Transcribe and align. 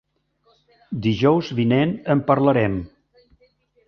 Dijous 1.07 1.51
vinent 1.59 1.93
en 2.15 2.23
parlarem. 2.31 2.79